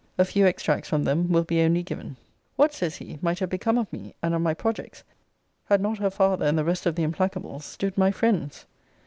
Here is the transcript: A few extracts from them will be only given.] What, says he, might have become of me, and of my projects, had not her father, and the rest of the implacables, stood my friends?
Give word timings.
A 0.17 0.25
few 0.25 0.47
extracts 0.47 0.89
from 0.89 1.03
them 1.03 1.31
will 1.31 1.43
be 1.43 1.61
only 1.61 1.83
given.] 1.83 2.15
What, 2.55 2.73
says 2.73 2.95
he, 2.95 3.19
might 3.21 3.37
have 3.37 3.51
become 3.51 3.77
of 3.77 3.93
me, 3.93 4.15
and 4.23 4.33
of 4.33 4.41
my 4.41 4.55
projects, 4.55 5.03
had 5.65 5.79
not 5.79 5.99
her 5.99 6.09
father, 6.09 6.43
and 6.47 6.57
the 6.57 6.63
rest 6.65 6.87
of 6.87 6.95
the 6.95 7.05
implacables, 7.05 7.61
stood 7.65 7.95
my 7.99 8.09
friends? 8.09 8.65